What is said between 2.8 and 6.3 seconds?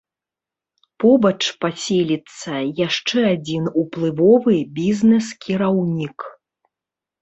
яшчэ адзін уплывовы бізнэс-кіраўнік.